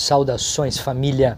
Saudações, 0.00 0.78
família. 0.78 1.36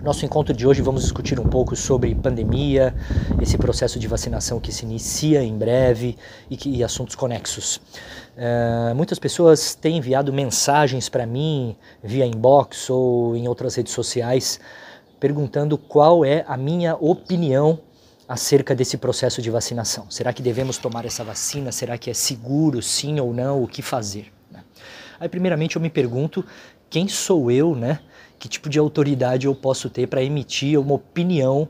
Nosso 0.00 0.24
encontro 0.24 0.54
de 0.54 0.64
hoje 0.64 0.80
vamos 0.80 1.02
discutir 1.02 1.40
um 1.40 1.48
pouco 1.48 1.74
sobre 1.74 2.14
pandemia, 2.14 2.94
esse 3.42 3.58
processo 3.58 3.98
de 3.98 4.06
vacinação 4.06 4.60
que 4.60 4.70
se 4.70 4.84
inicia 4.84 5.42
em 5.42 5.58
breve 5.58 6.16
e, 6.48 6.56
que, 6.56 6.70
e 6.70 6.84
assuntos 6.84 7.16
conexos. 7.16 7.78
Uh, 8.36 8.94
muitas 8.94 9.18
pessoas 9.18 9.74
têm 9.74 9.96
enviado 9.96 10.32
mensagens 10.32 11.08
para 11.08 11.26
mim 11.26 11.74
via 12.00 12.24
inbox 12.24 12.88
ou 12.88 13.34
em 13.36 13.48
outras 13.48 13.74
redes 13.74 13.92
sociais 13.92 14.60
perguntando 15.18 15.76
qual 15.76 16.24
é 16.24 16.44
a 16.46 16.56
minha 16.56 16.94
opinião 16.94 17.80
acerca 18.28 18.76
desse 18.76 18.96
processo 18.96 19.42
de 19.42 19.50
vacinação. 19.50 20.08
Será 20.08 20.32
que 20.32 20.40
devemos 20.40 20.78
tomar 20.78 21.04
essa 21.04 21.24
vacina? 21.24 21.72
Será 21.72 21.98
que 21.98 22.08
é 22.08 22.14
seguro, 22.14 22.80
sim 22.80 23.18
ou 23.18 23.34
não? 23.34 23.60
O 23.60 23.66
que 23.66 23.82
fazer? 23.82 24.37
Aí, 25.20 25.28
primeiramente, 25.28 25.76
eu 25.76 25.82
me 25.82 25.90
pergunto 25.90 26.44
quem 26.90 27.08
sou 27.08 27.50
eu, 27.50 27.74
né? 27.74 28.00
Que 28.38 28.48
tipo 28.48 28.68
de 28.68 28.78
autoridade 28.78 29.46
eu 29.46 29.54
posso 29.54 29.90
ter 29.90 30.06
para 30.06 30.22
emitir 30.22 30.78
uma 30.78 30.94
opinião 30.94 31.68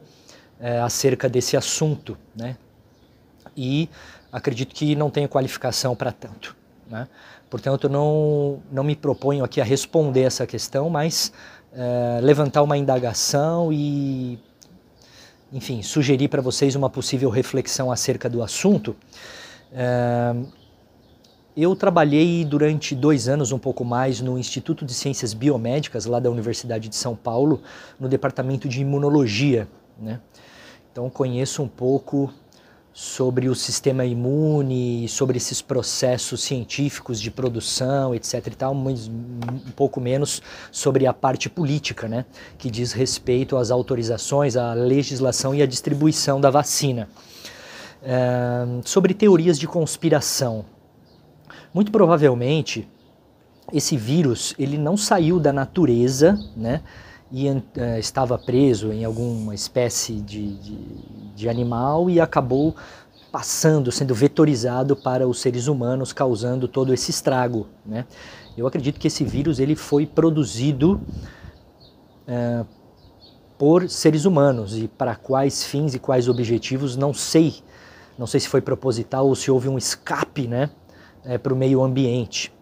é, 0.60 0.78
acerca 0.80 1.28
desse 1.28 1.56
assunto, 1.56 2.16
né? 2.36 2.56
E 3.56 3.88
acredito 4.30 4.74
que 4.74 4.94
não 4.94 5.10
tenho 5.10 5.28
qualificação 5.28 5.96
para 5.96 6.12
tanto, 6.12 6.56
né? 6.88 7.08
Portanto, 7.50 7.88
não, 7.88 8.62
não 8.70 8.84
me 8.84 8.94
proponho 8.94 9.42
aqui 9.42 9.60
a 9.60 9.64
responder 9.64 10.22
essa 10.22 10.46
questão, 10.46 10.90
mas 10.90 11.32
é, 11.72 12.20
levantar 12.20 12.62
uma 12.62 12.76
indagação 12.76 13.72
e, 13.72 14.38
enfim, 15.52 15.82
sugerir 15.82 16.28
para 16.28 16.42
vocês 16.42 16.74
uma 16.74 16.90
possível 16.90 17.30
reflexão 17.30 17.90
acerca 17.90 18.28
do 18.28 18.42
assunto. 18.42 18.94
É, 19.72 20.34
eu 21.60 21.74
trabalhei 21.74 22.44
durante 22.44 22.94
dois 22.94 23.26
anos, 23.26 23.50
um 23.50 23.58
pouco 23.58 23.84
mais, 23.84 24.20
no 24.20 24.38
Instituto 24.38 24.84
de 24.84 24.94
Ciências 24.94 25.34
Biomédicas, 25.34 26.06
lá 26.06 26.20
da 26.20 26.30
Universidade 26.30 26.88
de 26.88 26.94
São 26.94 27.16
Paulo, 27.16 27.60
no 27.98 28.08
departamento 28.08 28.68
de 28.68 28.80
imunologia. 28.80 29.66
Né? 30.00 30.20
Então, 30.92 31.10
conheço 31.10 31.60
um 31.60 31.66
pouco 31.66 32.32
sobre 32.92 33.48
o 33.48 33.56
sistema 33.56 34.04
imune, 34.04 35.08
sobre 35.08 35.36
esses 35.36 35.60
processos 35.60 36.44
científicos 36.44 37.20
de 37.20 37.28
produção, 37.28 38.14
etc. 38.14 38.46
e 38.46 38.50
tal, 38.50 38.72
mas 38.72 39.08
um 39.08 39.72
pouco 39.74 40.00
menos 40.00 40.40
sobre 40.70 41.08
a 41.08 41.12
parte 41.12 41.50
política, 41.50 42.06
né? 42.06 42.24
que 42.56 42.70
diz 42.70 42.92
respeito 42.92 43.56
às 43.56 43.72
autorizações, 43.72 44.56
à 44.56 44.74
legislação 44.74 45.52
e 45.52 45.60
à 45.60 45.66
distribuição 45.66 46.40
da 46.40 46.50
vacina. 46.50 47.08
É, 48.00 48.64
sobre 48.84 49.12
teorias 49.12 49.58
de 49.58 49.66
conspiração. 49.66 50.64
Muito 51.78 51.92
provavelmente, 51.92 52.88
esse 53.72 53.96
vírus 53.96 54.52
ele 54.58 54.76
não 54.76 54.96
saiu 54.96 55.38
da 55.38 55.52
natureza, 55.52 56.36
né? 56.56 56.82
E 57.30 57.48
uh, 57.48 57.62
estava 58.00 58.36
preso 58.36 58.92
em 58.92 59.04
alguma 59.04 59.54
espécie 59.54 60.14
de, 60.14 60.56
de, 60.56 60.76
de 61.36 61.48
animal 61.48 62.10
e 62.10 62.20
acabou 62.20 62.74
passando, 63.30 63.92
sendo 63.92 64.12
vetorizado 64.12 64.96
para 64.96 65.28
os 65.28 65.38
seres 65.38 65.68
humanos, 65.68 66.12
causando 66.12 66.66
todo 66.66 66.92
esse 66.92 67.12
estrago. 67.12 67.68
Né? 67.86 68.06
Eu 68.56 68.66
acredito 68.66 68.98
que 68.98 69.06
esse 69.06 69.22
vírus 69.22 69.60
ele 69.60 69.76
foi 69.76 70.04
produzido 70.04 71.00
uh, 72.26 72.66
por 73.56 73.88
seres 73.88 74.24
humanos 74.24 74.76
e 74.76 74.88
para 74.88 75.14
quais 75.14 75.62
fins 75.62 75.94
e 75.94 76.00
quais 76.00 76.28
objetivos 76.28 76.96
não 76.96 77.14
sei. 77.14 77.54
Não 78.18 78.26
sei 78.26 78.40
se 78.40 78.48
foi 78.48 78.60
proposital 78.60 79.28
ou 79.28 79.36
se 79.36 79.48
houve 79.48 79.68
um 79.68 79.78
escape, 79.78 80.48
né? 80.48 80.70
É, 81.28 81.36
para 81.36 81.52
o 81.52 81.56
meio 81.56 81.82
ambiente, 81.82 82.52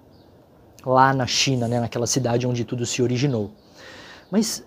lá 0.85 1.15
na 1.15 1.27
China, 1.27 1.69
né, 1.69 1.81
naquela 1.81 2.07
cidade 2.07 2.47
onde 2.47 2.65
tudo 2.65 2.85
se 2.85 3.01
originou. 3.01 3.53
Mas 4.31 4.67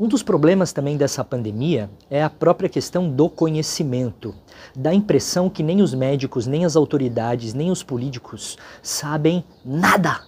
um 0.00 0.08
dos 0.08 0.22
problemas 0.22 0.72
também 0.72 0.96
dessa 0.96 1.22
pandemia 1.22 1.90
é 2.10 2.22
a 2.22 2.30
própria 2.30 2.68
questão 2.68 3.08
do 3.08 3.28
conhecimento. 3.28 4.34
Dá 4.74 4.90
a 4.90 4.94
impressão 4.94 5.48
que 5.50 5.62
nem 5.62 5.82
os 5.82 5.94
médicos, 5.94 6.46
nem 6.46 6.64
as 6.64 6.74
autoridades, 6.74 7.54
nem 7.54 7.70
os 7.70 7.82
políticos 7.82 8.56
sabem 8.82 9.44
nada. 9.64 10.22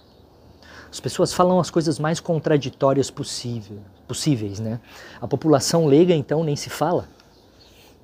As 0.89 0.99
pessoas 0.99 1.33
falam 1.33 1.59
as 1.59 1.69
coisas 1.69 1.99
mais 1.99 2.19
contraditórias 2.19 3.11
possível, 3.11 3.79
possíveis, 4.07 4.59
né? 4.59 4.79
A 5.19 5.27
população 5.27 5.85
leiga, 5.85 6.13
então, 6.13 6.43
nem 6.43 6.55
se 6.55 6.69
fala. 6.69 7.09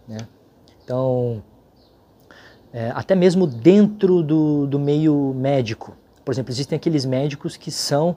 Né? 0.05 0.17
Então, 0.83 1.41
é, 2.73 2.91
até 2.95 3.13
mesmo 3.13 3.45
dentro 3.45 4.23
do, 4.23 4.65
do 4.65 4.79
meio 4.79 5.33
médico. 5.35 5.95
Por 6.25 6.33
exemplo, 6.33 6.51
existem 6.51 6.75
aqueles 6.75 7.05
médicos 7.05 7.55
que 7.55 7.69
são 7.69 8.15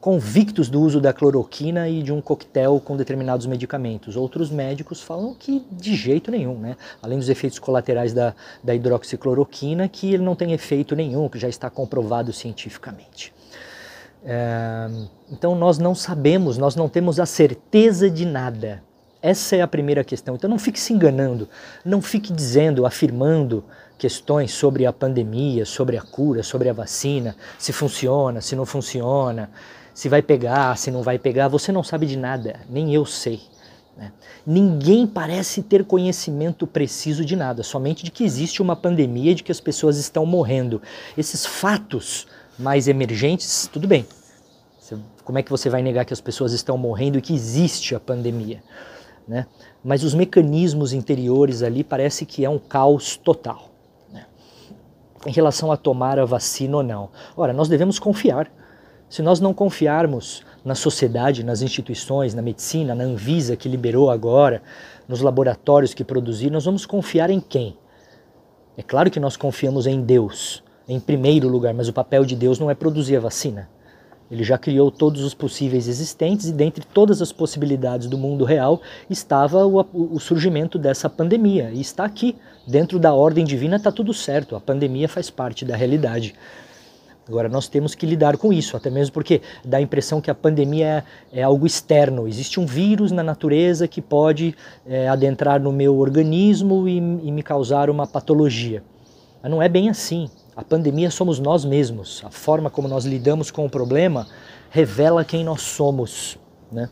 convictos 0.00 0.70
do 0.70 0.80
uso 0.80 0.98
da 0.98 1.12
cloroquina 1.12 1.86
e 1.88 2.02
de 2.02 2.10
um 2.10 2.22
coquetel 2.22 2.80
com 2.82 2.96
determinados 2.96 3.46
medicamentos. 3.46 4.16
Outros 4.16 4.50
médicos 4.50 5.02
falam 5.02 5.34
que 5.34 5.62
de 5.70 5.94
jeito 5.94 6.30
nenhum, 6.30 6.58
né? 6.58 6.76
Além 7.02 7.18
dos 7.18 7.28
efeitos 7.28 7.58
colaterais 7.58 8.14
da, 8.14 8.34
da 8.64 8.74
hidroxicloroquina, 8.74 9.86
que 9.88 10.14
ele 10.14 10.22
não 10.22 10.34
tem 10.34 10.52
efeito 10.52 10.96
nenhum, 10.96 11.28
que 11.28 11.38
já 11.38 11.48
está 11.48 11.68
comprovado 11.68 12.32
cientificamente. 12.32 13.34
É, 14.24 14.88
então 15.30 15.54
nós 15.54 15.78
não 15.78 15.94
sabemos, 15.94 16.56
nós 16.56 16.74
não 16.74 16.88
temos 16.88 17.20
a 17.20 17.26
certeza 17.26 18.08
de 18.08 18.24
nada. 18.24 18.82
Essa 19.20 19.56
é 19.56 19.60
a 19.60 19.68
primeira 19.68 20.02
questão. 20.02 20.34
Então 20.34 20.48
não 20.48 20.58
fique 20.58 20.80
se 20.80 20.94
enganando, 20.94 21.46
não 21.84 22.00
fique 22.00 22.32
dizendo, 22.32 22.86
afirmando 22.86 23.62
questões 24.00 24.50
sobre 24.52 24.86
a 24.86 24.92
pandemia, 24.94 25.66
sobre 25.66 25.98
a 25.98 26.00
cura, 26.00 26.42
sobre 26.42 26.70
a 26.70 26.72
vacina, 26.72 27.36
se 27.58 27.70
funciona, 27.70 28.40
se 28.40 28.56
não 28.56 28.64
funciona, 28.64 29.50
se 29.92 30.08
vai 30.08 30.22
pegar, 30.22 30.78
se 30.78 30.90
não 30.90 31.02
vai 31.02 31.18
pegar. 31.18 31.48
Você 31.48 31.70
não 31.70 31.84
sabe 31.84 32.06
de 32.06 32.16
nada, 32.16 32.60
nem 32.70 32.94
eu 32.94 33.04
sei. 33.04 33.42
Né? 33.94 34.10
Ninguém 34.46 35.06
parece 35.06 35.62
ter 35.62 35.84
conhecimento 35.84 36.66
preciso 36.66 37.26
de 37.26 37.36
nada, 37.36 37.62
somente 37.62 38.02
de 38.02 38.10
que 38.10 38.24
existe 38.24 38.62
uma 38.62 38.74
pandemia, 38.74 39.34
de 39.34 39.42
que 39.42 39.52
as 39.52 39.60
pessoas 39.60 39.98
estão 39.98 40.24
morrendo. 40.24 40.80
Esses 41.14 41.44
fatos 41.44 42.26
mais 42.58 42.88
emergentes, 42.88 43.68
tudo 43.70 43.86
bem. 43.86 44.06
Como 45.22 45.38
é 45.38 45.42
que 45.42 45.50
você 45.50 45.68
vai 45.68 45.82
negar 45.82 46.06
que 46.06 46.14
as 46.14 46.22
pessoas 46.22 46.54
estão 46.54 46.78
morrendo 46.78 47.18
e 47.18 47.22
que 47.22 47.34
existe 47.34 47.94
a 47.94 48.00
pandemia? 48.00 48.62
Né? 49.28 49.46
Mas 49.84 50.02
os 50.02 50.14
mecanismos 50.14 50.94
interiores 50.94 51.62
ali 51.62 51.84
parece 51.84 52.24
que 52.24 52.46
é 52.46 52.48
um 52.48 52.58
caos 52.58 53.16
total? 53.16 53.69
Em 55.26 55.32
relação 55.32 55.70
a 55.70 55.76
tomar 55.76 56.18
a 56.18 56.24
vacina 56.24 56.76
ou 56.78 56.82
não. 56.82 57.10
Ora, 57.36 57.52
nós 57.52 57.68
devemos 57.68 57.98
confiar. 57.98 58.50
Se 59.08 59.22
nós 59.22 59.40
não 59.40 59.52
confiarmos 59.52 60.44
na 60.64 60.74
sociedade, 60.74 61.44
nas 61.44 61.62
instituições, 61.62 62.34
na 62.34 62.42
medicina, 62.42 62.94
na 62.94 63.04
Anvisa 63.04 63.56
que 63.56 63.68
liberou 63.68 64.10
agora, 64.10 64.62
nos 65.08 65.20
laboratórios 65.20 65.92
que 65.92 66.04
produziram, 66.04 66.52
nós 66.54 66.64
vamos 66.64 66.86
confiar 66.86 67.30
em 67.30 67.40
quem? 67.40 67.76
É 68.76 68.82
claro 68.82 69.10
que 69.10 69.20
nós 69.20 69.36
confiamos 69.36 69.86
em 69.86 70.00
Deus, 70.00 70.62
em 70.88 71.00
primeiro 71.00 71.48
lugar, 71.48 71.74
mas 71.74 71.88
o 71.88 71.92
papel 71.92 72.24
de 72.24 72.36
Deus 72.36 72.58
não 72.58 72.70
é 72.70 72.74
produzir 72.74 73.16
a 73.16 73.20
vacina. 73.20 73.68
Ele 74.30 74.44
já 74.44 74.56
criou 74.56 74.90
todos 74.90 75.24
os 75.24 75.34
possíveis 75.34 75.88
existentes 75.88 76.46
e 76.46 76.52
dentre 76.52 76.84
todas 76.84 77.20
as 77.20 77.32
possibilidades 77.32 78.06
do 78.06 78.16
mundo 78.16 78.44
real 78.44 78.80
estava 79.08 79.66
o, 79.66 79.84
o 79.92 80.20
surgimento 80.20 80.78
dessa 80.78 81.10
pandemia. 81.10 81.70
E 81.72 81.80
está 81.80 82.04
aqui, 82.04 82.36
dentro 82.66 82.98
da 82.98 83.12
ordem 83.12 83.44
divina 83.44 83.76
está 83.76 83.90
tudo 83.90 84.14
certo, 84.14 84.54
a 84.54 84.60
pandemia 84.60 85.08
faz 85.08 85.30
parte 85.30 85.64
da 85.64 85.74
realidade. 85.74 86.34
Agora 87.30 87.48
nós 87.48 87.68
temos 87.68 87.94
que 87.94 88.06
lidar 88.06 88.36
com 88.36 88.52
isso, 88.52 88.76
até 88.76 88.90
mesmo 88.90 89.12
porque 89.12 89.40
dá 89.64 89.76
a 89.76 89.80
impressão 89.80 90.20
que 90.20 90.30
a 90.30 90.34
pandemia 90.34 91.04
é, 91.32 91.40
é 91.40 91.42
algo 91.42 91.66
externo. 91.66 92.26
Existe 92.26 92.58
um 92.58 92.66
vírus 92.66 93.12
na 93.12 93.22
natureza 93.22 93.86
que 93.86 94.00
pode 94.00 94.54
é, 94.84 95.08
adentrar 95.08 95.60
no 95.60 95.72
meu 95.72 95.96
organismo 95.98 96.88
e, 96.88 96.96
e 96.96 97.30
me 97.30 97.42
causar 97.42 97.88
uma 97.88 98.06
patologia. 98.06 98.82
Mas 99.40 99.50
não 99.50 99.62
é 99.62 99.68
bem 99.68 99.88
assim. 99.88 100.28
A 100.60 100.62
pandemia 100.62 101.10
somos 101.10 101.38
nós 101.38 101.64
mesmos. 101.64 102.20
A 102.22 102.30
forma 102.30 102.68
como 102.68 102.86
nós 102.86 103.06
lidamos 103.06 103.50
com 103.50 103.64
o 103.64 103.70
problema 103.70 104.26
revela 104.68 105.24
quem 105.24 105.42
nós 105.42 105.62
somos. 105.62 106.36
Né? 106.70 106.90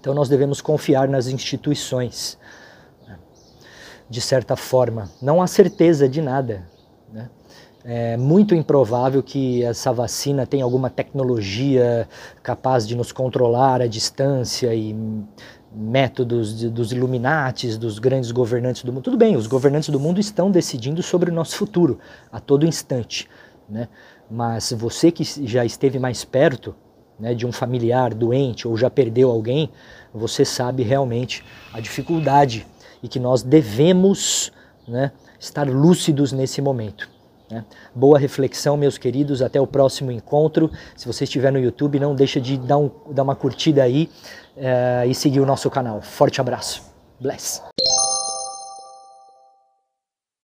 Então 0.00 0.12
nós 0.12 0.28
devemos 0.28 0.60
confiar 0.60 1.06
nas 1.06 1.28
instituições, 1.28 2.36
né? 3.06 3.16
de 4.08 4.20
certa 4.20 4.56
forma. 4.56 5.08
Não 5.22 5.40
há 5.40 5.46
certeza 5.46 6.08
de 6.08 6.20
nada. 6.20 6.68
É 7.82 8.16
muito 8.16 8.54
improvável 8.54 9.22
que 9.22 9.64
essa 9.64 9.90
vacina 9.90 10.46
tenha 10.46 10.64
alguma 10.64 10.90
tecnologia 10.90 12.06
capaz 12.42 12.86
de 12.86 12.94
nos 12.94 13.10
controlar 13.10 13.80
à 13.80 13.86
distância 13.86 14.74
e 14.74 14.94
métodos 15.72 16.58
de, 16.58 16.68
dos 16.68 16.92
Illuminates, 16.92 17.78
dos 17.78 17.98
grandes 17.98 18.32
governantes 18.32 18.82
do 18.84 18.92
mundo. 18.92 19.04
Tudo 19.04 19.16
bem, 19.16 19.34
os 19.34 19.46
governantes 19.46 19.88
do 19.88 19.98
mundo 19.98 20.20
estão 20.20 20.50
decidindo 20.50 21.02
sobre 21.02 21.30
o 21.30 21.34
nosso 21.34 21.56
futuro 21.56 21.98
a 22.30 22.38
todo 22.38 22.66
instante, 22.66 23.26
né? 23.68 23.88
Mas 24.30 24.72
você 24.72 25.10
que 25.10 25.24
já 25.46 25.64
esteve 25.64 25.98
mais 25.98 26.24
perto 26.24 26.74
né, 27.18 27.34
de 27.34 27.46
um 27.46 27.52
familiar 27.52 28.14
doente 28.14 28.68
ou 28.68 28.76
já 28.76 28.88
perdeu 28.88 29.30
alguém, 29.30 29.70
você 30.12 30.44
sabe 30.44 30.82
realmente 30.82 31.44
a 31.72 31.80
dificuldade 31.80 32.66
e 33.02 33.08
que 33.08 33.18
nós 33.18 33.42
devemos 33.42 34.52
né, 34.86 35.10
estar 35.38 35.68
lúcidos 35.68 36.30
nesse 36.30 36.60
momento. 36.62 37.08
Né? 37.50 37.64
Boa 37.94 38.18
reflexão, 38.18 38.76
meus 38.76 38.96
queridos. 38.96 39.42
Até 39.42 39.60
o 39.60 39.66
próximo 39.66 40.12
encontro. 40.12 40.70
Se 40.96 41.06
você 41.06 41.24
estiver 41.24 41.52
no 41.52 41.58
YouTube, 41.58 41.98
não 41.98 42.14
deixa 42.14 42.40
de 42.40 42.56
dar, 42.56 42.78
um, 42.78 42.90
dar 43.10 43.22
uma 43.22 43.34
curtida 43.34 43.82
aí 43.82 44.08
uh, 44.56 45.08
e 45.08 45.14
seguir 45.14 45.40
o 45.40 45.46
nosso 45.46 45.68
canal. 45.70 46.00
Forte 46.00 46.40
abraço. 46.40 46.82
Bless. 47.20 47.62